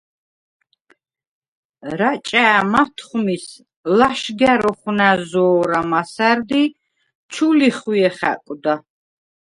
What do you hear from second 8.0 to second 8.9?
ხა̈კვდა.